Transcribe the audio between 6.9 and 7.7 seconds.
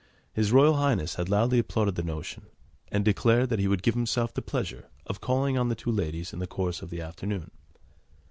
afternoon.